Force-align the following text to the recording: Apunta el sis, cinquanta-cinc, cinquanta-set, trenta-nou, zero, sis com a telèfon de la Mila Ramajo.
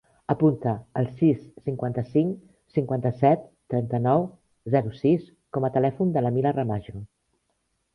Apunta 0.33 0.71
el 1.01 1.09
sis, 1.19 1.43
cinquanta-cinc, 1.65 2.41
cinquanta-set, 2.79 3.45
trenta-nou, 3.77 4.29
zero, 4.77 4.99
sis 5.07 5.33
com 5.57 5.67
a 5.67 5.75
telèfon 5.81 6.19
de 6.21 6.29
la 6.29 6.39
Mila 6.41 6.61
Ramajo. 6.63 7.09